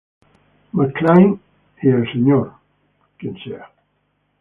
MacLaine 0.73 1.37
y 1.83 1.87
Mr. 1.87 2.51